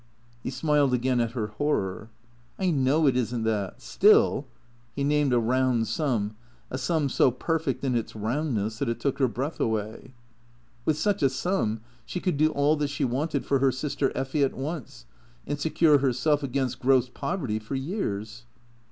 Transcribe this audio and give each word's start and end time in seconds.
He 0.41 0.49
smiled 0.49 0.95
again 0.95 1.19
at 1.21 1.33
her 1.33 1.45
horror." 1.45 2.09
I 2.59 2.71
know 2.71 3.05
it 3.05 3.15
is 3.15 3.31
n't 3.35 3.43
that. 3.43 3.83
Still" 3.83 4.47
He 4.95 5.03
named 5.03 5.31
a 5.31 5.37
round 5.37 5.87
sum, 5.87 6.35
a 6.71 6.79
sum 6.79 7.07
so 7.07 7.29
perfect 7.29 7.83
in 7.83 7.93
its 7.93 8.15
roundness 8.15 8.79
that 8.79 8.89
it 8.89 8.99
took 8.99 9.19
her 9.19 9.27
breath 9.27 9.59
away. 9.59 10.15
With 10.85 10.97
such 10.97 11.21
a 11.21 11.29
sum 11.29 11.81
she 12.03 12.19
could 12.19 12.37
do 12.37 12.47
all 12.49 12.75
that 12.77 12.87
she 12.87 13.03
Avanted 13.05 13.43
for 13.45 13.59
her 13.59 13.71
sister 13.71 14.09
Effy 14.15 14.43
at 14.43 14.55
once, 14.57 15.05
and 15.45 15.59
secure 15.59 15.99
herself 15.99 16.41
against 16.41 16.79
gross 16.79 17.07
poverty 17.07 17.59
for 17.59 17.75
years. 17.75 18.45